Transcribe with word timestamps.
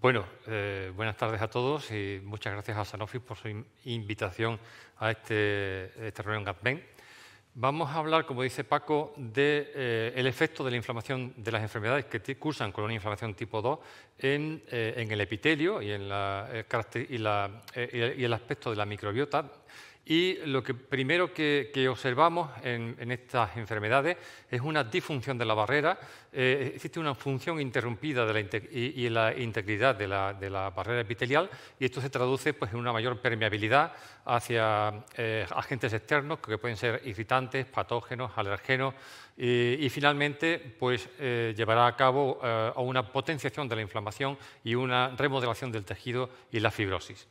Bueno, 0.00 0.24
eh, 0.46 0.92
buenas 0.94 1.16
tardes 1.16 1.42
a 1.42 1.50
todos 1.50 1.90
y 1.90 2.20
muchas 2.22 2.52
gracias 2.52 2.78
a 2.78 2.84
Sanofi 2.84 3.18
por 3.18 3.36
su 3.36 3.48
invitación 3.84 4.60
a 4.98 5.10
este, 5.10 6.06
este 6.06 6.22
reunión 6.22 6.44
GATMEN. 6.44 6.84
Vamos 7.54 7.90
a 7.90 7.94
hablar, 7.94 8.24
como 8.24 8.44
dice 8.44 8.62
Paco, 8.62 9.12
del 9.16 9.32
de, 9.32 9.72
eh, 9.74 10.12
efecto 10.28 10.62
de 10.62 10.70
la 10.70 10.76
inflamación 10.76 11.34
de 11.36 11.50
las 11.50 11.62
enfermedades 11.62 12.04
que 12.04 12.38
cursan 12.38 12.70
con 12.70 12.84
una 12.84 12.94
inflamación 12.94 13.34
tipo 13.34 13.60
2 13.60 13.78
en, 14.18 14.62
eh, 14.70 14.94
en 14.98 15.10
el 15.10 15.20
epitelio 15.20 15.82
y, 15.82 15.90
en 15.90 16.08
la, 16.08 16.48
y 17.74 18.24
el 18.24 18.32
aspecto 18.32 18.70
de 18.70 18.76
la 18.76 18.86
microbiota 18.86 19.50
y 20.10 20.38
lo 20.46 20.62
que 20.62 20.72
primero 20.72 21.34
que, 21.34 21.86
observamos 21.86 22.50
en, 22.62 23.12
estas 23.12 23.54
enfermedades 23.58 24.16
es 24.50 24.62
una 24.62 24.82
disfunción 24.82 25.36
de 25.36 25.44
la 25.44 25.52
barrera. 25.52 25.98
Eh, 26.32 26.72
existe 26.74 26.98
una 26.98 27.14
función 27.14 27.60
interrumpida 27.60 28.24
de 28.24 28.32
la 28.32 28.40
y, 28.72 29.08
la 29.10 29.36
integridad 29.36 29.94
de 29.94 30.08
la, 30.08 30.72
barrera 30.74 31.02
epitelial 31.02 31.50
y 31.78 31.84
esto 31.84 32.00
se 32.00 32.08
traduce 32.08 32.54
pues, 32.54 32.72
en 32.72 32.78
una 32.78 32.90
mayor 32.90 33.20
permeabilidad 33.20 33.92
hacia 34.24 35.04
eh, 35.14 35.46
agentes 35.54 35.92
externos 35.92 36.38
que 36.38 36.56
pueden 36.56 36.78
ser 36.78 37.02
irritantes, 37.04 37.66
patógenos, 37.66 38.32
alergenos 38.36 38.94
y, 39.36 39.86
finalmente 39.90 40.58
pues, 40.78 41.06
eh, 41.18 41.52
llevará 41.54 41.86
a 41.86 41.96
cabo 41.96 42.40
una 42.76 43.12
potenciación 43.12 43.68
de 43.68 43.76
la 43.76 43.82
inflamación 43.82 44.38
y 44.64 44.74
una 44.74 45.08
remodelación 45.10 45.70
del 45.70 45.84
tejido 45.84 46.30
y 46.50 46.60
la 46.60 46.70
fibrosis. 46.70 47.28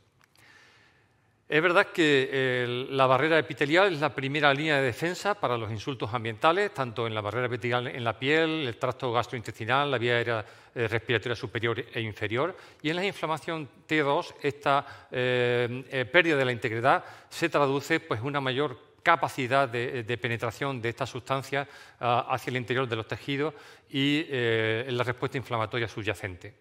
Es 1.50 1.62
verdad 1.62 1.94
que 1.94 2.88
la 2.90 3.06
barrera 3.06 3.40
epitelial 3.40 3.94
es 3.94 4.02
la 4.02 4.14
primera 4.14 4.54
línea 4.54 4.78
de 4.78 4.84
defensa 4.84 5.34
para 5.34 5.58
los 5.58 5.72
insultos 5.72 6.14
ambientales, 6.14 6.74
tanto 6.74 7.08
en 7.08 7.16
la 7.16 7.22
barrera 7.22 7.46
epitelial 7.46 7.88
en 7.88 8.04
la 8.04 8.20
piel, 8.20 8.68
el 8.68 8.76
tracto 8.76 9.14
gastrointestinal, 9.14 9.90
la 9.90 9.98
vía 9.98 10.16
aérea 10.16 10.46
eh, 10.76 10.90
respiratoria 10.90 11.38
superior 11.38 11.80
e 11.94 12.02
inferior. 12.02 12.54
Y 12.82 12.90
en 12.90 12.98
la 12.98 13.06
inflamación 13.06 13.70
T2, 13.88 14.36
esta 14.42 15.08
eh, 15.10 15.86
eh, 15.90 16.04
pérdida 16.04 16.36
de 16.36 16.44
la 16.44 16.52
integridad 16.52 17.06
se 17.30 17.48
traduce 17.48 18.02
pues, 18.02 18.20
una 18.20 18.42
mayor 18.42 18.78
capacidad 19.02 19.70
de, 19.70 20.18
penetración 20.22 20.82
de 20.82 20.90
esta 20.90 21.06
sustancia 21.06 21.66
ah, 22.02 22.28
hacia 22.30 22.52
el 22.52 22.58
interior 22.58 22.90
de 22.90 22.96
los 22.98 23.08
tejidos 23.08 23.54
y 23.90 24.26
en 24.30 24.98
la 24.98 25.04
respuesta 25.06 25.38
inflamatoria 25.38 25.88
subyacente. 25.88 26.56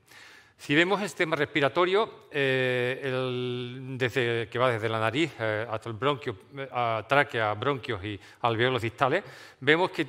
Si 0.59 0.75
vemos 0.75 1.01
el 1.03 1.09
sistema 1.09 1.37
respiratorio, 1.37 2.29
eh, 2.31 3.93
desde, 3.97 4.49
que 4.49 4.59
va 4.59 4.71
desde 4.71 4.89
la 4.89 4.99
nariz 4.99 5.33
eh, 5.39 5.67
hasta 5.71 5.89
el 5.91 5.95
bronquio, 5.95 6.37
eh, 6.57 6.69
a 6.73 7.05
tráquea, 7.07 7.53
bronquios 7.55 8.03
y 8.03 8.19
alveolos 8.41 8.83
distales, 8.83 9.23
vemos 9.61 9.91
que 9.91 10.07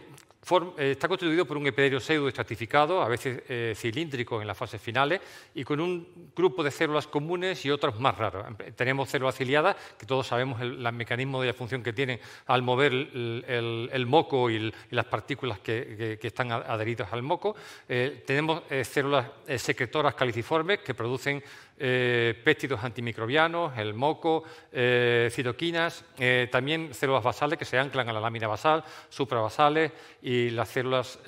está 0.78 1.08
constituido 1.08 1.46
por 1.46 1.58
un 1.58 1.68
epitelio 1.68 2.00
pseudoestratificado, 2.00 3.02
a 3.02 3.08
veces 3.08 3.44
eh, 3.50 3.74
cilíndrico 3.76 4.42
en 4.42 4.48
las 4.48 4.58
fases 4.58 4.82
finales, 4.82 5.22
y 5.54 5.64
con 5.64 5.80
un 5.80 6.32
grupo 6.36 6.64
de 6.64 6.72
células 6.72 7.08
comunes 7.08 7.66
y 7.66 7.70
otros 7.70 8.00
más 8.00 8.18
raros. 8.18 8.46
Tenemos 8.76 9.10
células 9.10 9.36
ciliadas, 9.36 9.76
que 9.98 10.06
todos 10.06 10.28
sabemos 10.28 10.62
el, 10.62 10.78
mecanismo 10.94 11.42
de 11.42 11.48
la 11.48 11.54
función 11.54 11.84
que 11.84 11.94
tienen 11.94 12.20
al 12.46 12.62
mover 12.62 12.94
el, 12.94 14.06
moco 14.08 14.50
y, 14.50 14.74
las 14.92 15.06
partículas 15.06 15.60
que, 15.60 16.18
están 16.22 16.52
adheridas 16.52 17.12
al 17.12 17.24
moco. 17.24 17.56
Eh, 17.88 18.24
tenemos 18.26 18.64
células 18.84 19.28
secretoras 19.58 20.16
caliciformes 20.16 20.80
que 20.80 20.94
producen 20.94 21.44
eh, 21.80 22.34
péptidos 22.44 22.84
antimicrobianos, 22.84 23.78
el 23.78 23.94
moco, 23.94 24.44
eh, 24.72 25.30
citoquinas, 25.32 26.04
eh, 26.18 26.48
también 26.52 26.92
células 26.94 27.24
basales 27.24 27.60
que 27.60 27.66
se 27.66 27.78
anclan 27.78 28.10
a 28.10 28.14
la 28.14 28.20
lámina 28.20 28.48
basal, 28.48 28.84
supravasales 29.10 29.92
y 30.24 30.50
las 30.50 30.70
células 30.70 31.20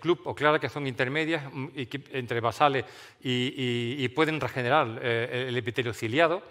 club 0.00 0.20
o 0.24 0.34
clara 0.34 0.58
que 0.58 0.68
son 0.68 0.86
intermedias 0.86 1.44
mm, 1.50 1.68
entre 2.12 2.40
basales 2.40 2.84
y, 3.22 4.06
pueden 4.08 4.38
regenerar 4.40 5.02
el 5.02 5.56
epitelio 5.56 5.92
ciliado. 5.92 6.42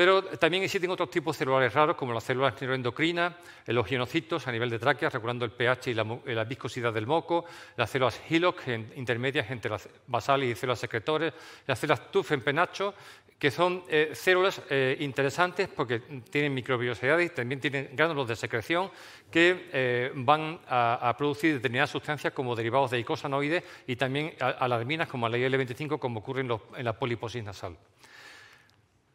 Pero 0.00 0.22
también 0.22 0.62
existen 0.62 0.90
otros 0.90 1.10
tipos 1.10 1.36
celulares 1.36 1.74
raros, 1.74 1.94
como 1.94 2.14
las 2.14 2.24
células 2.24 2.58
neuroendocrinas, 2.58 3.34
los 3.66 3.86
genocitos 3.86 4.48
a 4.48 4.50
nivel 4.50 4.70
de 4.70 4.78
tráquea, 4.78 5.10
regulando 5.10 5.44
el 5.44 5.50
pH 5.50 5.90
y 5.90 5.94
la, 5.94 6.44
viscosidad 6.44 6.90
del 6.90 7.06
moco, 7.06 7.44
las 7.76 7.90
células 7.90 8.18
HILOC, 8.30 8.66
intermedias 8.96 9.50
entre 9.50 9.70
las 9.70 9.86
basales 10.06 10.52
y 10.52 10.54
células 10.58 10.78
secretores, 10.78 11.34
las 11.66 11.78
células 11.78 12.10
TUF 12.10 12.32
en 12.32 12.40
penacho, 12.40 12.94
que 13.38 13.50
son 13.50 13.84
eh, 13.90 14.12
células 14.14 14.62
eh, 14.70 14.96
interesantes 15.00 15.68
porque 15.68 15.98
tienen 16.30 16.54
microbiosidad 16.54 17.18
y 17.18 17.28
también 17.28 17.60
tienen 17.60 17.90
gránulos 17.92 18.26
de 18.26 18.36
secreción 18.36 18.90
que 19.30 19.68
eh, 19.70 20.12
van 20.14 20.60
a, 20.66 21.14
producir 21.18 21.52
determinadas 21.52 21.90
sustancias 21.90 22.32
como 22.32 22.56
derivados 22.56 22.90
de 22.90 23.00
icosanoides 23.00 23.64
y 23.86 23.96
también 23.96 24.32
alarminas 24.40 25.08
como 25.08 25.28
la 25.28 25.36
IL-25, 25.36 25.98
como 25.98 26.20
ocurre 26.20 26.40
en, 26.40 26.58
en 26.78 26.84
la 26.86 26.98
poliposis 26.98 27.44
nasal. 27.44 27.76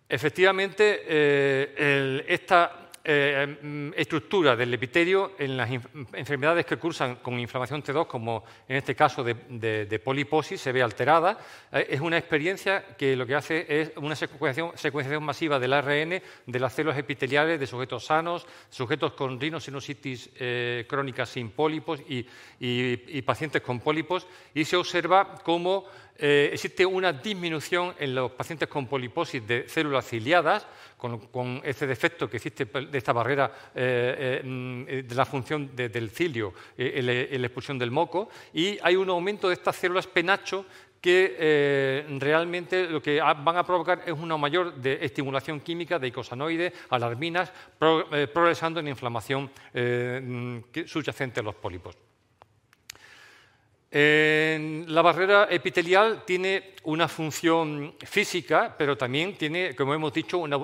Efectivamente, 0.07 1.01
eh, 1.07 2.25
esta 2.27 2.89
eh, 3.03 3.57
mm, 3.59 3.93
estructura 3.95 4.55
del 4.55 4.71
epitelio 4.73 5.33
en 5.39 5.57
las 5.57 5.69
enfermedades 6.13 6.66
que 6.66 6.77
cursan 6.77 7.16
con 7.17 7.39
inflamación 7.39 7.83
T2, 7.83 8.05
como 8.05 8.43
en 8.67 8.77
este 8.77 8.95
caso 8.95 9.23
de, 9.23 10.01
poliposis, 10.03 10.61
se 10.61 10.71
ve 10.71 10.83
alterada. 10.83 11.39
Eh, 11.71 11.88
es 11.89 12.01
una 12.01 12.19
experiencia 12.19 12.95
que 12.95 13.16
lo 13.16 13.25
que 13.25 13.33
hace 13.33 13.66
es 13.67 13.93
una 13.95 14.16
secuenciación, 14.16 15.23
masiva 15.23 15.57
del 15.57 15.73
ARN 15.73 16.22
de 16.45 16.59
las 16.59 16.73
células 16.73 16.99
epiteliales 16.99 17.59
de 17.59 17.66
sujetos 17.66 18.05
sanos, 18.05 18.45
sujetos 18.69 19.13
con 19.13 19.39
rinosinusitis 19.39 20.29
crónica 20.87 21.25
sin 21.25 21.49
pólipos 21.49 21.99
y 22.07 23.22
pacientes 23.23 23.63
con 23.63 23.79
pólipos, 23.79 24.27
y 24.53 24.66
se 24.66 24.77
observa 24.77 25.33
cómo 25.43 25.85
eh, 26.18 26.50
existe 26.53 26.86
una 26.86 27.12
disminución 27.12 27.94
en 28.00 28.16
los 28.16 28.31
pacientes 28.31 28.70
con 28.70 28.88
poliposis 28.88 29.46
de 29.46 29.68
células 29.68 30.08
ciliadas, 30.08 30.66
con, 30.98 31.62
ese 31.64 31.86
defecto 31.86 32.30
que 32.30 32.38
existe 32.38 32.66
de 32.66 32.98
esta 32.98 33.14
barrera 33.14 33.52
eh, 33.76 34.42
eh, 34.42 34.48
mm, 34.48 35.08
de 35.08 35.16
la 35.16 35.26
función 35.26 35.76
del 35.76 36.09
cilio 36.09 36.53
en, 36.78 37.06
la 37.06 37.48
expulsión 37.48 37.78
del 37.78 37.92
moco, 37.92 38.30
y 38.53 38.78
hay 38.81 38.96
un 38.96 39.09
aumento 39.09 39.50
de 39.50 39.56
estas 39.56 39.76
células 39.76 40.08
penacho 40.08 40.66
que 41.02 42.03
realmente 42.20 42.90
lo 42.90 43.00
que 43.00 43.20
van 43.20 43.58
a 43.58 43.64
provocar 43.64 44.02
es 44.08 44.14
una 44.14 44.38
mayor 44.38 44.74
estimulación 44.84 45.59
química 45.59 46.00
de 46.00 46.08
icosanoides, 46.08 46.74
alarminas, 46.90 47.52
progresando 47.78 48.80
en 48.80 48.88
inflamación 48.88 49.52
mm, 49.72 50.58
subyacente 50.88 51.42
a 51.42 51.44
los 51.44 51.56
pólipos 51.56 51.96
la 53.97 55.01
barrera 55.01 55.47
epitelial 55.50 56.23
tiene 56.25 56.75
una 56.85 57.07
función 57.07 57.96
física, 58.00 58.73
pero 58.78 58.97
también 58.97 59.38
tiene, 59.38 59.75
como 59.75 59.94
hemos 59.94 60.13
dicho, 60.13 60.38
una, 60.38 60.57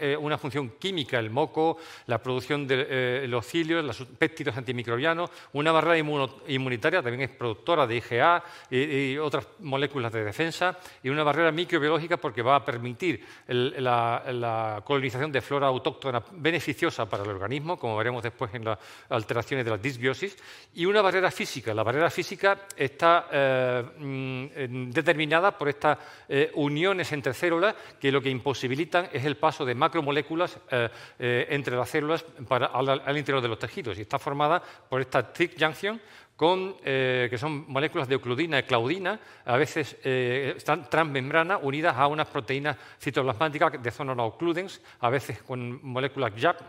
eh, 0.00 0.16
función 0.38 0.72
química, 0.78 1.18
el 1.18 1.30
moco, 1.30 1.78
la 2.06 2.22
producción 2.22 2.66
de 2.66 2.86
eh, 2.88 3.26
los 3.28 3.46
cilios, 3.46 3.84
los 3.84 4.04
péptidos 4.18 4.56
antimicrobianos, 4.56 5.30
una 5.52 5.72
barrera 5.72 5.98
inmunitaria, 5.98 7.02
también 7.02 7.30
es 7.30 7.36
productora 7.36 7.86
de 7.86 7.96
IgA 7.96 8.44
y, 8.70 9.16
otras 9.18 9.46
moléculas 9.60 10.12
de 10.12 10.24
defensa, 10.24 10.78
y 11.02 11.08
una 11.08 11.22
barrera 11.22 11.52
microbiológica 11.52 12.16
porque 12.16 12.42
va 12.42 12.56
a 12.56 12.64
permitir 12.64 13.24
la, 13.48 14.82
colonización 14.84 15.32
de 15.32 15.40
flora 15.40 15.66
autóctona 15.66 16.22
beneficiosa 16.32 17.08
para 17.08 17.24
el 17.24 17.30
organismo, 17.30 17.78
como 17.78 17.96
veremos 17.96 18.22
después 18.22 18.54
en 18.54 18.64
las 18.64 18.78
alteraciones 19.10 19.64
de 19.64 19.70
la 19.70 19.78
disbiosis, 19.78 20.36
y 20.74 20.86
una 20.86 21.02
barrera 21.02 21.30
física. 21.30 21.74
La 21.74 21.82
barrera 21.82 22.10
física 22.10 22.66
está 22.76 23.28
eh, 23.30 23.82
mm, 23.98 24.90
determinada 24.90 25.57
por 25.58 25.68
estas 25.68 25.98
eh, 26.28 26.50
uniones 26.54 27.10
entre 27.12 27.34
células 27.34 27.74
que 28.00 28.12
lo 28.12 28.22
que 28.22 28.30
imposibilitan 28.30 29.08
es 29.12 29.24
el 29.24 29.36
paso 29.36 29.64
de 29.64 29.74
macromoléculas 29.74 30.58
eh, 30.70 31.46
entre 31.50 31.76
las 31.76 31.90
células 31.90 32.24
al, 32.48 33.16
interior 33.16 33.42
de 33.42 33.48
los 33.48 33.58
tejidos. 33.58 33.98
Y 33.98 34.02
está 34.02 34.18
formada 34.18 34.62
por 34.62 35.00
esta 35.00 35.32
thick 35.32 35.58
junction, 35.58 36.00
con, 36.36 36.76
que 36.78 37.36
son 37.36 37.64
moléculas 37.66 38.06
de 38.06 38.14
eucludina 38.14 38.60
y 38.60 38.62
claudina, 38.62 39.18
a 39.44 39.56
veces 39.56 39.96
están 40.04 40.88
transmembrana 40.88 41.58
unidas 41.58 41.96
a 41.96 42.06
unas 42.06 42.28
proteínas 42.28 42.76
citoplasmáticas 43.00 43.82
de 43.82 43.90
zona 43.90 44.12
occludens, 44.22 44.80
a 45.00 45.10
veces 45.10 45.42
con 45.42 45.84
moléculas 45.84 46.32
JAP, 46.38 46.60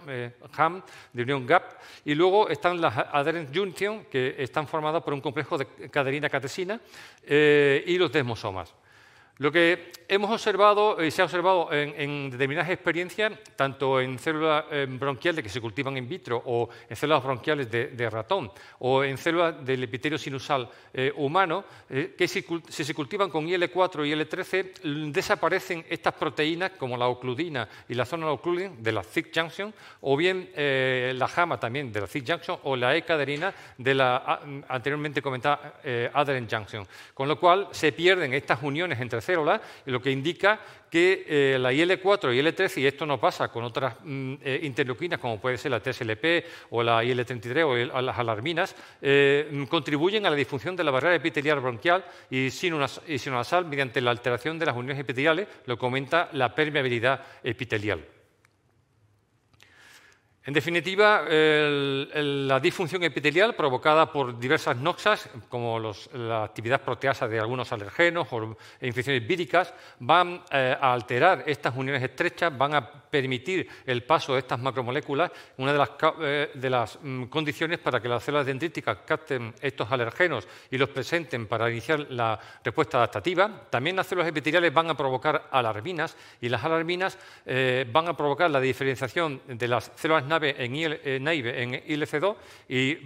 HAM, 0.58 0.82
de 1.14 1.22
unión 1.22 1.46
GAP, 1.46 1.74
y 2.04 2.16
luego 2.16 2.50
están 2.50 2.82
las 2.82 2.98
adherent 2.98 3.56
junction, 3.56 4.06
que 4.06 4.38
están 4.40 4.68
formadas 4.68 5.04
por 5.04 5.14
un 5.14 5.22
complejo 5.22 5.56
de 5.56 5.68
caderina-catesina, 5.92 6.80
y 7.30 7.98
los 8.00 8.12
desmosomas. 8.12 8.74
Lo 9.40 9.54
que 9.54 9.94
hemos 10.10 10.32
observado 10.32 11.02
y 11.02 11.08
eh, 11.08 11.12
se 11.12 11.22
ha 11.22 11.26
observado 11.26 11.72
en, 11.72 12.30
determinadas 12.30 12.70
experiencias, 12.72 13.32
tanto 13.56 14.02
en 14.02 14.20
células 14.20 14.66
eh, 14.70 14.86
bronquiales 14.90 15.42
que 15.42 15.50
se 15.50 15.62
cultivan 15.62 15.96
in 15.96 16.10
vitro 16.10 16.42
o 16.46 16.68
en 16.90 16.96
células 16.96 17.24
bronquiales 17.24 17.72
de, 17.72 18.10
ratón 18.10 18.52
o 18.80 19.04
en 19.04 19.18
células 19.18 19.64
del 19.64 19.84
epitelio 19.84 20.18
sinusal 20.18 20.68
eh, 20.94 21.14
humano, 21.16 21.64
que 21.88 22.28
si, 22.28 22.44
se 22.68 22.94
cultivan 22.94 23.30
con 23.30 23.48
IL-4 23.48 24.06
y 24.06 24.12
IL-13 24.12 25.12
desaparecen 25.12 25.86
estas 25.88 26.16
proteínas 26.16 26.72
como 26.72 26.98
la 26.98 27.08
ocludina 27.08 27.70
y 27.88 27.94
la 27.94 28.06
zona 28.06 28.30
ocludin 28.32 28.82
de 28.82 28.92
la 28.92 29.04
thick 29.04 29.30
junction 29.34 29.74
o 30.02 30.18
bien 30.18 30.50
la 30.56 31.28
jama 31.28 31.60
también 31.60 31.94
de 31.94 32.02
la 32.02 32.08
thick 32.08 32.30
junction 32.30 32.58
o 32.64 32.76
la 32.76 32.96
E-caderina 32.96 33.54
de 33.78 33.94
la 33.94 34.42
anteriormente 34.68 35.22
comentada 35.22 35.80
adherent 36.14 36.52
junction. 36.52 36.86
Con 37.14 37.28
lo 37.28 37.40
cual 37.40 37.68
se 37.72 37.92
pierden 37.92 38.34
estas 38.34 38.62
uniones 38.64 39.00
entre 39.00 39.22
célula, 39.30 39.62
lo 39.86 40.02
que 40.02 40.10
indica 40.10 40.60
que 40.90 41.26
eh, 41.28 41.60
la 41.60 41.72
IL-4 41.72 42.34
y 42.34 42.40
IL-13, 42.40 42.82
y 42.82 42.88
esto 42.88 43.06
no 43.06 43.20
pasa 43.20 43.50
con 43.50 43.64
otras 43.64 43.96
mm, 44.04 44.34
eh, 44.44 44.60
interleuquinas 44.64 45.20
como 45.20 45.40
puede 45.40 45.58
ser 45.58 45.72
la 45.72 45.80
TSLP 45.80 46.46
o 46.72 46.82
la 46.82 47.04
IL-33 47.04 47.92
o 47.94 48.02
las 48.02 48.18
alarminas, 48.18 48.76
eh, 49.02 49.66
contribuyen 49.70 50.26
a 50.26 50.32
la 50.32 50.36
disfunción 50.36 50.76
de 50.76 50.84
la 50.84 50.92
barrera 50.92 51.16
epitelial 51.16 51.60
bronquial 51.60 52.04
y 52.30 52.50
sinonasal 52.50 53.66
mediante 53.66 54.02
la 54.02 54.12
alteración 54.12 54.58
de 54.58 54.66
las 54.66 54.76
uniones 54.76 55.00
epiteliales, 55.00 55.48
lo 55.66 55.78
que 55.78 55.86
aumenta 55.86 56.30
la 56.34 56.56
permeabilidad 56.56 57.24
epitelial. 57.44 58.19
En 60.50 60.54
definitiva, 60.54 61.26
la 61.30 62.60
disfunción 62.60 63.04
epitelial 63.04 63.54
provocada 63.54 64.12
por 64.12 64.40
diversas 64.40 64.76
noxas, 64.78 65.30
como 65.48 65.80
la 66.14 66.44
actividad 66.46 66.82
proteasa 66.82 67.28
de 67.28 67.40
algunos 67.40 67.72
alergenos 67.72 68.28
o 68.32 68.58
infecciones 68.82 69.28
víricas, 69.28 69.72
van 70.00 70.42
eh, 70.50 70.76
a 70.82 70.92
alterar 70.92 71.44
estas 71.46 71.78
uniones 71.78 72.02
estrechas, 72.02 72.58
van 72.58 72.74
a 72.74 72.82
permitir 72.82 73.68
el 73.86 74.02
paso 74.04 74.34
de 74.34 74.40
estas 74.40 74.60
macromoléculas, 74.60 75.32
una 75.58 75.72
de 75.72 75.78
las, 76.70 76.96
eh, 76.96 77.00
mm, 77.04 77.24
condiciones 77.26 77.78
para 77.78 78.02
que 78.02 78.10
las 78.10 78.24
células 78.24 78.48
dendríticas 78.48 78.98
capten 79.06 79.54
estos 79.62 79.92
alergenos 79.92 80.48
y 80.72 80.80
los 80.80 80.90
presenten 80.90 81.46
para 81.46 81.70
iniciar 81.70 82.08
la 82.10 82.40
respuesta 82.64 82.98
adaptativa. 82.98 83.68
También 83.70 83.96
las 83.96 84.08
células 84.08 84.30
epiteliales 84.30 84.74
van 84.74 84.90
a 84.90 84.98
provocar 84.98 85.48
alarminas 85.52 86.18
y 86.42 86.50
las 86.50 86.64
alarminas 86.64 87.20
eh, 87.46 87.86
van 87.92 88.08
a 88.08 88.18
provocar 88.18 88.50
la 88.50 88.60
diferenciación 88.60 89.42
de 89.48 89.68
las 89.68 89.92
células 89.96 90.26
en, 90.44 90.76
IL, 90.76 91.00
en 91.04 91.74
ILC2 91.74 92.36
y 92.68 92.98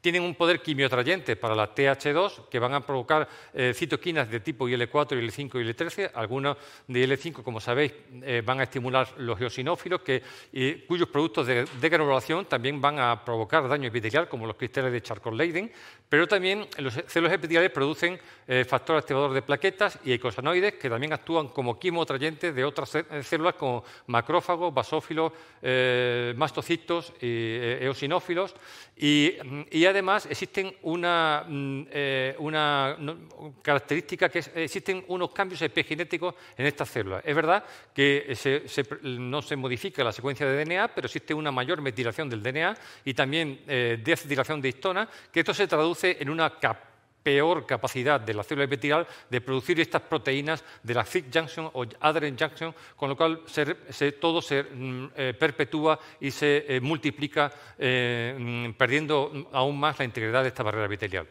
tienen 0.00 0.22
un 0.22 0.34
poder 0.34 0.62
quimiotrayente 0.62 1.36
para 1.36 1.54
la 1.54 1.74
TH2 1.74 2.48
que 2.48 2.58
van 2.58 2.74
a 2.74 2.84
provocar 2.84 3.28
eh, 3.52 3.72
citoquinas 3.74 4.30
de 4.30 4.40
tipo 4.40 4.68
IL4, 4.68 5.10
IL5 5.20 5.60
y 5.60 5.68
IL13. 5.68 6.10
Algunos 6.14 6.56
de 6.86 7.06
IL5, 7.06 7.42
como 7.42 7.60
sabéis, 7.60 7.92
eh, 8.22 8.42
van 8.44 8.60
a 8.60 8.64
estimular 8.64 9.08
los 9.18 9.40
eosinófilos, 9.40 10.00
cuyos 10.86 11.08
productos 11.08 11.46
de 11.46 11.66
degranulación 11.80 12.46
también 12.46 12.80
van 12.80 12.98
a 12.98 13.24
provocar 13.24 13.68
daño 13.68 13.88
epitelial, 13.88 14.28
como 14.28 14.46
los 14.46 14.56
cristales 14.56 14.92
de 14.92 15.02
Charcot-Leyden. 15.02 15.70
Pero 16.08 16.26
también 16.26 16.66
los 16.78 16.94
células 17.06 17.34
epiteliales 17.34 17.70
producen 17.70 18.18
eh, 18.48 18.64
factor 18.64 18.96
activador 18.96 19.32
de 19.32 19.42
plaquetas 19.42 19.98
y 20.04 20.12
eicosanoides, 20.12 20.74
que 20.74 20.88
también 20.88 21.12
actúan 21.12 21.48
como 21.48 21.78
quimotrayentes 21.78 22.54
de 22.54 22.64
otras 22.64 22.90
células 23.22 23.54
como 23.54 23.84
macrófagos, 24.06 24.72
basófilos, 24.72 25.32
mastocitos 26.36 27.12
y 27.20 27.56
eosinófilos. 27.80 28.54
Además 29.90 30.26
existen 30.26 30.74
una, 30.82 31.44
mm, 31.46 31.86
eh, 31.90 32.34
una 32.38 32.96
característica 33.62 34.28
que 34.28 34.38
existen 34.54 35.04
unos 35.08 35.30
cambios 35.32 35.62
epigenéticos 35.62 36.34
en 36.56 36.66
estas 36.66 36.88
células. 36.88 37.22
Es 37.24 37.34
verdad 37.34 37.64
que 37.94 38.34
no 39.02 39.42
se 39.42 39.56
modifica 39.56 40.02
la 40.02 40.12
secuencia 40.12 40.46
de 40.46 40.64
DNA, 40.64 40.88
pero 40.88 41.06
existe 41.06 41.34
una 41.34 41.50
mayor 41.50 41.80
metilación 41.80 42.28
del 42.28 42.42
DNA 42.42 42.76
y 43.04 43.14
también 43.14 43.60
eh, 43.66 44.00
desetilación 44.02 44.60
de 44.60 44.68
histona, 44.68 45.08
que 45.32 45.40
esto 45.40 45.54
se 45.54 45.66
traduce 45.66 46.16
en 46.20 46.30
una 46.30 46.58
peor 47.22 47.66
capacidad 47.66 48.20
de 48.20 48.34
la 48.34 48.42
célula 48.42 48.64
epitelial 48.64 49.06
de 49.28 49.40
producir 49.40 49.80
estas 49.80 50.02
proteínas 50.02 50.64
de 50.82 50.94
la 50.94 51.04
thick 51.04 51.26
junction 51.32 51.70
o 51.72 51.84
adherent 52.00 52.40
junction, 52.40 52.74
con 52.96 53.08
lo 53.08 53.16
cual 53.16 53.42
todo 54.20 54.42
se 54.42 54.62
mm, 54.62 55.08
eh, 55.16 55.34
perpetúa 55.38 55.98
y 56.20 56.30
se 56.30 56.78
multiplica, 56.82 57.52
mm, 57.78 58.72
perdiendo 58.72 59.48
aún 59.52 59.78
más 59.78 59.98
la 59.98 60.04
integridad 60.04 60.42
de 60.42 60.48
esta 60.48 60.62
barrera 60.62 60.86
epitelial. 60.86 61.26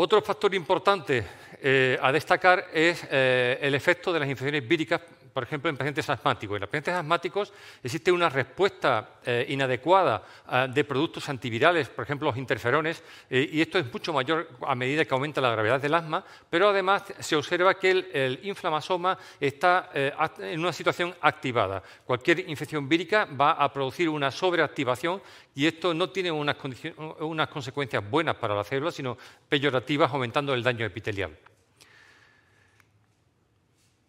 Otro 0.00 0.22
factor 0.22 0.54
importante 0.54 1.24
eh, 1.60 1.98
a 2.00 2.12
destacar 2.12 2.66
es 2.72 3.04
eh, 3.10 3.58
el 3.60 3.74
efecto 3.74 4.12
de 4.12 4.20
las 4.20 4.28
infecciones 4.28 4.68
víricas, 4.68 5.00
por 5.38 5.44
ejemplo, 5.44 5.70
en 5.70 5.76
pacientes 5.76 6.10
asmáticos. 6.10 6.56
En 6.56 6.62
los 6.62 6.68
pacientes 6.68 6.94
asmáticos 6.94 7.52
existe 7.80 8.10
una 8.10 8.28
respuesta 8.28 9.20
eh, 9.24 9.46
inadecuada 9.50 10.20
de 10.68 10.82
productos 10.82 11.28
antivirales, 11.28 11.88
por 11.90 12.02
ejemplo, 12.02 12.26
los 12.26 12.36
interferones, 12.36 13.04
y 13.30 13.60
esto 13.60 13.78
es 13.78 13.92
mucho 13.92 14.12
mayor 14.12 14.48
a 14.66 14.74
medida 14.74 15.04
que 15.04 15.14
aumenta 15.14 15.40
la 15.40 15.52
gravedad 15.52 15.80
del 15.80 15.94
asma, 15.94 16.24
pero 16.50 16.70
además 16.70 17.04
se 17.20 17.36
observa 17.36 17.74
que 17.74 17.90
el, 17.92 18.10
el 18.12 18.40
inflamasoma 18.42 19.16
está 19.38 19.90
en 19.94 20.58
una 20.58 20.72
situación 20.72 21.14
activada. 21.20 21.84
Cualquier 22.04 22.48
infección 22.48 22.88
vírica 22.88 23.26
va 23.26 23.52
a 23.52 23.72
producir 23.72 24.08
una 24.08 24.32
sobreactivación 24.32 25.22
y 25.54 25.66
esto 25.66 25.94
no 25.94 26.10
tiene 26.10 26.32
unas, 26.32 26.56
unas 27.20 27.46
consecuencias 27.46 28.02
buenas 28.10 28.34
para 28.34 28.56
la 28.56 28.64
célula, 28.64 28.90
sino 28.90 29.16
peyorativas, 29.48 30.10
aumentando 30.10 30.52
el 30.52 30.64
daño 30.64 30.84
epitelial. 30.84 31.36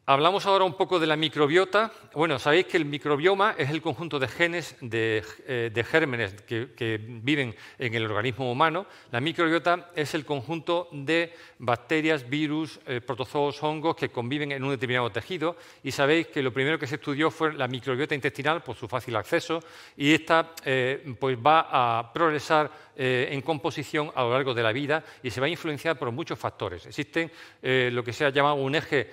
Hablamos 0.10 0.48
ahora 0.48 0.66
un 0.66 0.74
poco 0.74 1.00
de 1.00 1.06
la 1.06 1.16
microbiota. 1.16 1.92
Bueno, 2.16 2.40
sabéis 2.40 2.66
que 2.66 2.78
el 2.78 2.86
microbioma 2.86 3.54
es 3.56 3.70
el 3.70 3.80
conjunto 3.80 4.18
de 4.18 4.28
genes 4.28 4.76
de, 4.82 5.24
eh, 5.46 5.84
gérmenes 5.88 6.34
que, 6.48 7.00
viven 7.00 7.56
en 7.78 7.94
el 7.94 8.06
organismo 8.06 8.52
humano. 8.52 8.88
La 9.12 9.22
microbiota 9.22 9.92
es 9.96 10.16
el 10.16 10.26
conjunto 10.26 10.88
de 10.92 11.32
bacterias, 11.60 12.28
virus, 12.28 12.80
eh, 12.88 13.02
protozoos, 13.02 13.62
hongos 13.62 13.96
que 13.98 14.10
conviven 14.10 14.52
en 14.52 14.64
un 14.64 14.72
determinado 14.72 15.12
tejido. 15.12 15.58
Y 15.84 15.92
sabéis 15.92 16.26
que 16.26 16.42
lo 16.42 16.52
primero 16.52 16.80
que 16.80 16.88
se 16.88 16.96
estudió 16.96 17.30
fue 17.30 17.54
la 17.54 17.68
microbiota 17.68 18.16
intestinal 18.16 18.64
por 18.64 18.76
su 18.76 18.88
fácil 18.88 19.16
acceso 19.16 19.60
y 19.96 20.12
esta 20.12 20.56
eh, 20.66 21.16
pues 21.20 21.38
va 21.38 21.68
a 21.70 22.12
progresar 22.12 22.90
en 23.02 23.42
composición 23.44 24.12
a 24.14 24.24
lo 24.24 24.34
largo 24.34 24.54
de 24.54 24.62
la 24.62 24.74
vida 24.74 25.02
y 25.24 25.30
se 25.30 25.40
va 25.40 25.48
a 25.48 25.50
influenciar 25.50 25.98
por 25.98 26.12
muchos 26.12 26.38
factores. 26.38 26.86
Existen 26.86 27.32
lo 27.62 28.04
que 28.04 28.12
se 28.12 28.26
ha 28.26 28.30
llamado 28.30 28.56
un 28.56 28.76
eje 28.76 29.08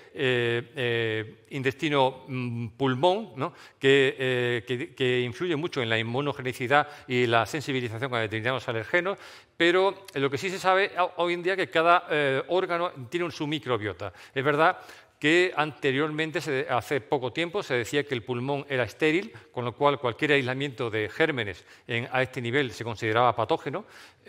eh, 0.89 1.47
intestino 1.51 2.25
mm, 2.29 2.69
pulmón, 2.77 3.53
eh, 3.83 4.95
que, 4.97 5.21
influye 5.21 5.57
mucho 5.57 5.83
en 5.83 5.89
la 5.89 5.99
inmunogenicidad 5.99 6.87
y 7.09 7.27
la 7.27 7.45
sensibilización 7.45 8.15
a 8.15 8.21
determinados 8.21 8.69
alergenos, 8.69 9.19
pero 9.57 10.07
lo 10.15 10.31
que 10.31 10.39
sí 10.39 10.49
se 10.49 10.61
sabe 10.61 10.93
hoy 11.17 11.35
en 11.35 11.43
día 11.43 11.55
es 11.55 11.59
que 11.59 11.71
cada 11.71 12.07
eh, 12.09 12.43
órgano 12.49 12.93
tiene 13.11 13.31
su 13.33 13.49
microbiota. 13.49 14.13
Es 14.33 14.45
verdad 14.45 14.79
que 15.19 15.53
anteriormente, 15.57 16.67
hace 16.69 17.01
poco 17.01 17.33
tiempo, 17.33 17.63
se 17.63 17.75
decía 17.75 18.05
que 18.05 18.15
el 18.15 18.23
pulmón 18.23 18.67
era 18.69 18.85
estéril, 18.85 19.33
con 19.51 19.65
lo 19.65 19.75
cual 19.75 19.99
cualquier 19.99 20.33
aislamiento 20.33 20.91
de 20.91 21.09
gérmenes 21.09 21.65
a 22.11 22.23
este 22.23 22.43
nivel 22.43 22.73
se 22.73 22.85
consideraba 22.85 23.35
patógeno, 23.35 23.87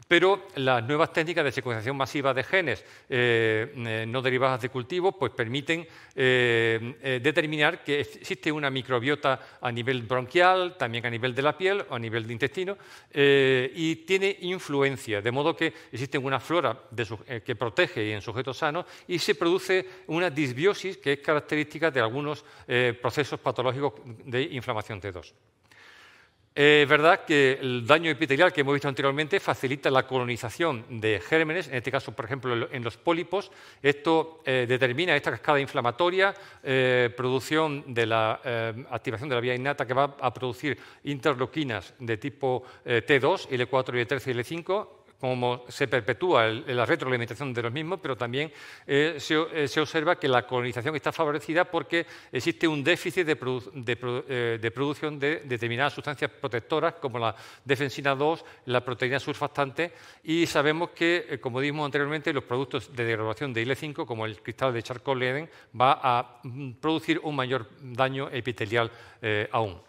pero 0.07 0.47
las 0.55 0.83
nuevas 0.87 1.11
técnicas 1.11 1.43
de 1.43 1.51
secuenciación 1.51 1.97
masiva 1.97 2.33
de 2.33 2.43
genes 2.43 2.85
eh, 3.09 3.73
eh, 3.75 4.05
no 4.07 4.21
derivadas 4.21 4.61
de 4.61 4.69
cultivo 4.69 5.11
pues 5.11 5.31
permiten 5.31 5.87
eh, 6.15 7.19
determinar 7.21 7.83
que 7.83 8.01
existe 8.01 8.51
una 8.51 8.69
microbiota 8.69 9.57
a 9.59 9.71
nivel 9.71 10.03
bronquial, 10.03 10.77
también 10.77 11.05
a 11.05 11.09
nivel 11.09 11.33
de 11.33 11.41
la 11.41 11.57
piel 11.57 11.83
o 11.89 11.95
a 11.95 11.99
nivel 11.99 12.27
de 12.27 12.33
intestino, 12.33 12.77
y 13.13 13.95
tiene 13.97 14.37
influencia, 14.41 15.21
de 15.21 15.31
modo 15.31 15.55
que 15.55 15.73
existe 15.91 16.17
una 16.17 16.39
flora 16.39 16.77
que 17.43 17.55
protege 17.55 18.13
en 18.13 18.21
sujetos 18.21 18.57
sanos 18.57 18.85
y 19.07 19.19
se 19.19 19.35
produce 19.35 19.85
una 20.07 20.29
disbiosis 20.29 20.76
que 21.01 21.13
es 21.13 21.19
característica 21.19 21.91
de 21.91 21.99
algunos 21.99 22.45
eh, 22.67 22.97
procesos 23.01 23.39
patológicos 23.39 23.93
de 24.25 24.43
inflamación 24.43 25.01
T2. 25.01 25.33
Es 26.53 26.89
verdad 26.89 27.23
que 27.23 27.59
el 27.61 27.85
daño 27.85 28.09
epitelial 28.09 28.51
que 28.51 28.61
hemos 28.61 28.73
visto 28.73 28.87
anteriormente 28.87 29.39
facilita 29.39 29.91
la 29.91 30.07
colonización 30.07 30.85
de 30.89 31.19
gérmenes, 31.19 31.67
en 31.67 31.75
este 31.75 31.91
caso, 31.91 32.13
por 32.13 32.25
ejemplo, 32.25 32.67
en 32.71 32.83
los 32.83 32.97
pólipos. 32.97 33.51
Esto 33.79 34.41
eh, 34.43 34.65
determina 34.67 35.15
esta 35.15 35.29
cascada 35.29 35.59
inflamatoria, 35.59 36.33
eh, 36.63 37.13
producción 37.15 37.93
de 37.93 38.05
la 38.07 38.41
activación 38.89 39.29
de 39.29 39.35
la 39.35 39.41
vía 39.41 39.53
innata 39.53 39.85
que 39.85 39.93
va 39.93 40.15
a 40.19 40.33
producir 40.33 40.79
interleuquinas 41.03 41.93
de 41.99 42.17
tipo 42.17 42.63
T2, 42.83 43.49
L4, 43.49 44.07
L13 44.07 44.27
y 44.27 44.33
L5, 44.33 44.87
como 45.19 45.65
se 45.67 45.87
perpetúa 45.87 46.47
la 46.47 46.85
retroalimentación 46.85 47.53
de 47.53 47.63
los 47.63 47.71
mismos, 47.71 47.99
pero 48.01 48.15
también 48.15 48.51
eh, 48.85 49.17
eh, 49.17 49.67
se, 49.67 49.79
observa 49.81 50.19
que 50.19 50.27
la 50.27 50.45
colonización 50.45 50.95
está 50.95 51.11
favorecida 51.11 51.65
porque 51.65 52.05
existe 52.31 52.67
un 52.67 52.83
déficit 52.83 53.25
de, 53.25 53.37
eh, 54.29 54.71
producción 54.73 55.17
de 55.17 55.41
determinadas 55.45 55.93
sustancias 55.93 56.29
protectoras, 56.29 56.95
como 56.95 57.17
la 57.17 57.35
defensina 57.65 58.13
2, 58.13 58.45
la 58.65 58.85
proteína 58.85 59.19
surfactante, 59.19 59.93
y 60.23 60.45
sabemos 60.45 60.91
que, 60.91 61.39
como 61.41 61.61
dijimos 61.61 61.85
anteriormente, 61.85 62.31
los 62.31 62.43
productos 62.43 62.95
de 62.95 63.03
degradación 63.03 63.53
de 63.53 63.61
IL-5, 63.63 64.05
como 64.05 64.25
el 64.25 64.41
cristal 64.41 64.73
de 64.73 64.83
Charcot-Leyden, 64.83 65.49
va 65.79 65.99
a 66.03 66.39
mm, 66.43 66.73
producir 66.73 67.19
un 67.23 67.35
mayor 67.35 67.67
daño 67.81 68.29
epitelial 68.31 68.91
aún. 69.51 69.87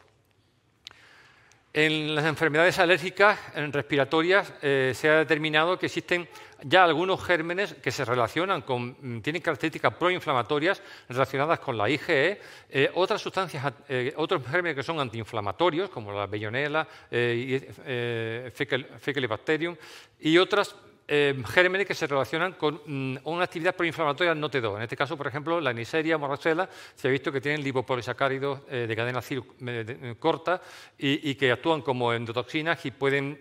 En 1.75 2.15
las 2.15 2.25
enfermedades 2.25 2.79
alérgicas 2.79 3.39
respiratorias 3.55 4.55
eh, 4.63 4.93
se 4.95 5.11
ha 5.11 5.19
determinado 5.19 5.79
que 5.79 5.85
existen 5.87 6.27
ya 6.63 6.83
algunos 6.83 7.23
gérmenes 7.23 7.75
que 7.75 7.93
se 7.93 8.07
relacionan 8.07 8.63
con, 8.63 8.97
mm, 8.99 9.21
tienen 9.21 9.43
características 9.43 9.93
proinflamatorias 9.95 10.83
relacionadas 11.11 11.59
con 11.59 11.77
la 11.77 11.91
IgE, 11.91 12.41
eh, 12.71 12.91
otras 12.95 13.21
sustancias, 13.21 13.71
eh, 13.89 14.15
otros 14.17 14.43
gérmenes 14.47 14.77
que 14.77 14.83
son 14.83 14.99
antiinflamatorios, 14.99 15.91
como 15.91 16.11
la 16.11 16.27
Bellonella, 16.27 16.89
Faecalibacterium, 17.11 19.77
y 20.21 20.39
otras 20.39 20.75
eh, 21.11 21.43
gérmenes 21.47 21.87
que 21.87 21.95
se 21.95 22.07
relacionan 22.07 22.53
con 22.53 22.83
mm, 22.85 23.17
una 23.25 23.45
actividad 23.45 23.75
proinflamatoria 23.75 24.35
no 24.35 24.51
T2. 24.51 24.77
En 24.77 24.83
este 24.83 24.95
caso, 24.95 25.17
por 25.17 25.27
ejemplo, 25.27 25.59
la 25.59 25.73
Neisseria 25.73 26.19
morracella 26.19 26.69
se 26.95 27.09
ha 27.09 27.11
visto 27.11 27.33
que 27.33 27.41
tienen 27.41 27.65
lipopolisacáridos 27.65 28.61
eh, 28.69 28.85
de 28.87 28.95
cadena 28.95 29.23
eh, 29.31 30.15
corta 30.19 30.61
y, 30.99 31.35
que 31.35 31.51
actúan 31.51 31.81
como 31.81 32.13
endotoxinas 32.13 32.85
y 32.85 32.91
pueden 32.91 33.41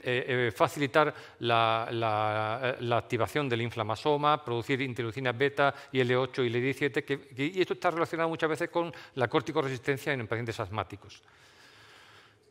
facilitar 0.56 1.14
la, 1.40 2.78
activación 2.92 3.50
del 3.50 3.62
inflamasoma, 3.62 4.44
producir 4.46 4.82
interleucinas 4.82 5.38
beta, 5.38 5.74
y 5.92 6.00
IL-8 6.00 6.44
y 6.44 6.48
IL-17, 6.48 7.20
y 7.38 7.62
esto 7.62 7.74
está 7.74 7.92
relacionado 7.92 8.30
muchas 8.30 8.50
veces 8.50 8.70
con 8.70 8.94
la 9.16 9.28
corticoresistencia 9.28 10.14
en 10.14 10.26
pacientes 10.28 10.60
asmáticos. 10.60 11.22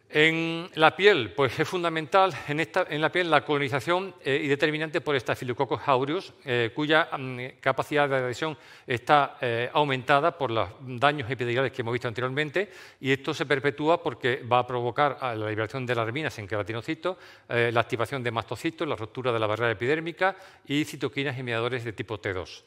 En 0.08 0.70
la 0.76 0.94
piel, 0.94 1.32
pues 1.32 1.58
es 1.58 1.68
fundamental 1.68 2.32
en, 2.46 2.60
esta, 2.60 2.86
en 2.88 3.00
la 3.00 3.10
piel 3.10 3.28
la 3.28 3.44
colonización 3.44 4.14
eh, 4.24 4.40
y 4.40 4.46
determinante 4.46 5.00
por 5.00 5.18
Staphylococcus 5.18 5.80
aureus, 5.84 6.32
eh, 6.44 6.70
cuya 6.72 7.08
mm, 7.18 7.58
capacidad 7.60 8.08
de 8.08 8.14
adhesión 8.14 8.56
está 8.86 9.36
eh, 9.40 9.68
aumentada 9.72 10.38
por 10.38 10.52
los 10.52 10.68
daños 10.80 11.28
epideliales 11.28 11.72
que 11.72 11.82
hemos 11.82 11.92
visto 11.92 12.06
anteriormente, 12.06 12.70
y 13.00 13.10
esto 13.10 13.34
se 13.34 13.46
perpetúa 13.46 14.00
porque 14.00 14.44
va 14.44 14.60
a 14.60 14.66
provocar 14.66 15.18
la 15.20 15.48
liberación 15.48 15.84
de 15.84 15.94
las 15.96 16.06
reminas 16.06 16.38
en 16.38 16.46
queratinocitos, 16.46 17.16
la 17.48 17.80
activación 17.80 18.22
de 18.22 18.30
mastocitos, 18.30 18.86
la 18.86 18.94
ruptura 18.94 19.32
de 19.32 19.40
la 19.40 19.46
barrera 19.46 19.72
epidérmica 19.72 20.36
y 20.66 20.84
citoquinas 20.84 21.36
y 21.36 21.42
mediadores 21.42 21.84
de 21.84 21.92
tipo 21.92 22.20
T2. 22.20 22.62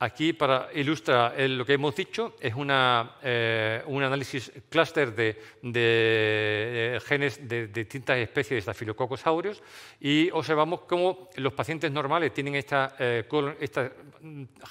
Aquí, 0.00 0.32
para 0.32 0.68
ilustrar 0.74 1.34
lo 1.40 1.66
que 1.66 1.72
hemos 1.72 1.92
dicho, 1.96 2.36
es 2.38 2.54
eh, 2.54 3.82
un 3.86 4.02
análisis 4.04 4.52
clúster 4.68 5.12
de, 5.12 5.36
eh, 5.74 7.00
genes 7.04 7.48
de, 7.48 7.66
distintas 7.66 8.18
especies 8.18 8.58
de 8.58 8.60
Staphylococcus 8.60 9.26
aureus 9.26 9.60
y 10.00 10.30
observamos 10.30 10.82
cómo 10.82 11.28
los 11.34 11.52
pacientes 11.52 11.90
normales 11.90 12.32
tienen 12.32 12.54
estos 12.54 12.92
eh, 13.00 13.28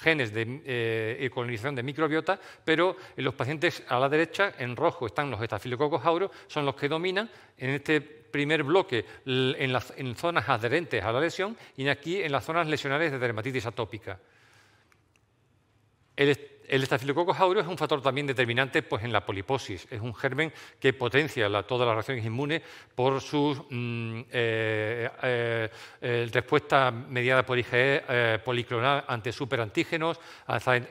genes 0.00 0.32
de 0.32 1.30
colonización 1.34 1.74
de 1.74 1.82
microbiota, 1.82 2.40
pero 2.64 2.96
en 3.14 3.22
los 3.22 3.34
pacientes 3.34 3.82
a 3.86 3.98
la 3.98 4.08
derecha, 4.08 4.54
en 4.58 4.74
rojo, 4.76 5.04
están 5.04 5.30
los 5.30 5.44
Staphylococcus 5.44 6.06
aureus, 6.06 6.30
son 6.46 6.64
los 6.64 6.74
que 6.74 6.88
dominan 6.88 7.28
en 7.58 7.70
este 7.70 8.00
primer 8.00 8.62
bloque 8.62 9.04
en, 9.26 9.72
las, 9.74 9.92
en 9.98 10.16
zonas 10.16 10.48
adherentes 10.48 11.04
a 11.04 11.12
la 11.12 11.20
lesión 11.20 11.54
y 11.76 11.86
aquí 11.88 12.22
en 12.22 12.32
las 12.32 12.44
zonas 12.44 12.66
lesionales 12.66 13.12
de 13.12 13.18
dermatitis 13.18 13.66
atópica. 13.66 14.18
El, 16.18 16.36
el 16.68 16.82
estafilococcus 16.82 17.40
aureus 17.40 17.64
es 17.64 17.70
un 17.70 17.78
factor 17.78 18.02
también 18.02 18.26
determinante 18.26 18.82
pues, 18.82 19.02
en 19.02 19.12
la 19.12 19.24
poliposis. 19.24 19.86
Es 19.90 20.00
un 20.00 20.14
germen 20.14 20.52
que 20.78 20.92
potencia 20.92 21.48
todas 21.62 21.86
las 21.86 21.94
reacciones 21.94 22.24
inmunes 22.24 22.62
por 22.94 23.20
su 23.20 23.66
mm, 23.70 24.20
eh, 24.30 25.10
eh, 25.22 25.68
eh, 26.00 26.28
respuesta 26.32 26.90
mediada 26.90 27.44
por 27.44 27.58
IgE 27.58 28.40
policlonal 28.44 29.04
ante 29.08 29.32
superantígenos, 29.32 30.20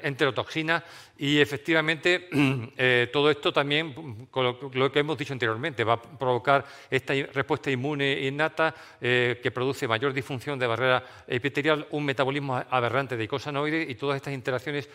enterotoxinas 0.02 0.84
y 1.18 1.40
efectivamente 1.40 2.30
todo 3.14 3.30
esto 3.30 3.54
también, 3.54 4.28
con 4.32 4.46
lo, 4.46 4.92
que 4.92 5.00
hemos 5.00 5.18
dicho 5.18 5.34
anteriormente, 5.34 5.84
va 5.84 5.94
a 5.94 6.02
provocar 6.02 6.66
esta 6.90 7.14
respuesta 7.14 7.70
inmune 7.72 8.22
innata 8.22 8.74
que 9.00 9.52
produce 9.54 9.88
mayor 9.88 10.14
disfunción 10.14 10.58
de 10.58 10.68
barrera 10.68 11.04
epitelial, 11.28 11.88
un 11.92 12.06
metabolismo 12.06 12.64
aberrante 12.70 13.18
de 13.18 13.24
icosanoides 13.24 13.90
y 13.90 13.96
todas 13.96 14.18
estas 14.18 14.34
interacciones 14.34 14.90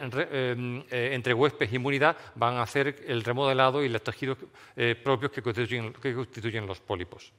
Em, 0.00 0.84
eh, 0.90 1.14
entre 1.14 1.34
huéspedes 1.34 1.72
y 1.72 1.76
inmunidad 1.76 2.16
van 2.34 2.54
a 2.56 2.62
hacer 2.62 3.04
el 3.06 3.22
remodelado 3.22 3.84
y 3.84 3.88
los 3.88 4.02
tejidos 4.02 4.38
eh, 4.76 4.94
propios 4.94 5.32
que 5.32 5.42
constituyen 5.42 6.66
los 6.66 6.80
pólipos. 6.80 7.32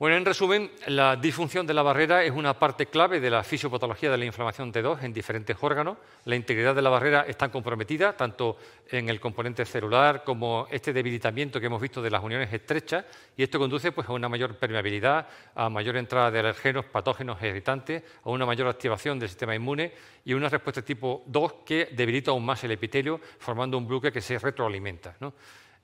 Bueno, 0.00 0.16
en 0.16 0.24
resumen, 0.24 0.70
la 0.86 1.14
disfunción 1.14 1.66
de 1.66 1.74
la 1.74 1.82
barrera 1.82 2.24
es 2.24 2.30
una 2.30 2.58
parte 2.58 2.86
clave 2.86 3.20
de 3.20 3.28
la 3.28 3.44
fisiopatología 3.44 4.10
de 4.10 4.16
la 4.16 4.24
inflamación 4.24 4.72
T2 4.72 5.02
en 5.02 5.12
diferentes 5.12 5.54
órganos. 5.60 5.98
La 6.24 6.36
integridad 6.36 6.74
de 6.74 6.80
la 6.80 6.88
barrera 6.88 7.26
está 7.28 7.50
comprometida 7.50 8.16
tanto 8.16 8.56
en 8.90 9.10
el 9.10 9.20
componente 9.20 9.66
celular 9.66 10.24
como 10.24 10.66
este 10.70 10.94
debilitamiento 10.94 11.60
que 11.60 11.66
hemos 11.66 11.82
visto 11.82 12.00
de 12.00 12.08
las 12.08 12.24
uniones 12.24 12.50
estrechas 12.50 13.04
y 13.36 13.42
esto 13.42 13.58
conduce 13.58 13.92
pues, 13.92 14.08
a 14.08 14.14
una 14.14 14.30
mayor 14.30 14.56
permeabilidad, 14.56 15.28
a 15.54 15.68
mayor 15.68 15.98
entrada 15.98 16.30
de 16.30 16.38
alergenos, 16.38 16.86
patógenos 16.86 17.36
e 17.42 17.48
irritantes, 17.48 18.02
a 18.24 18.30
una 18.30 18.46
mayor 18.46 18.68
activación 18.68 19.18
del 19.18 19.28
sistema 19.28 19.54
inmune 19.54 19.92
y 20.24 20.32
una 20.32 20.48
respuesta 20.48 20.80
tipo 20.80 21.24
2 21.26 21.52
que 21.66 21.90
debilita 21.92 22.30
aún 22.30 22.46
más 22.46 22.64
el 22.64 22.70
epitelio 22.70 23.20
formando 23.38 23.76
un 23.76 23.86
bloque 23.86 24.10
que 24.10 24.22
se 24.22 24.38
retroalimenta. 24.38 25.14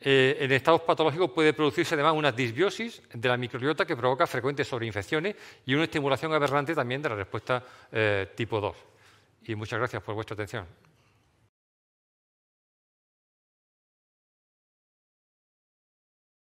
Eh, 0.01 0.37
en 0.41 0.53
estados 0.53 0.83
patológicos 0.83 1.31
puede 1.31 1.55
producirse 1.55 1.95
además 1.95 2.15
una 2.15 2.31
disbiosis 2.31 3.03
de 3.13 3.29
la 3.29 3.37
microbiota 3.37 3.87
que 3.87 3.97
provoca 3.97 4.27
frecuentes 4.27 4.69
sobreinfecciones 4.69 5.35
y 5.65 5.75
una 5.75 5.85
estimulación 5.85 6.33
aberrante 6.35 6.75
también 6.75 7.01
de 7.01 7.09
la 7.09 7.17
respuesta 7.17 7.65
eh, 7.91 8.29
tipo 8.35 8.61
2. 8.61 8.77
Y 9.45 9.55
muchas 9.55 9.79
gracias 9.79 10.03
por 10.03 10.15
vuestra 10.15 10.35
atención. 10.35 10.67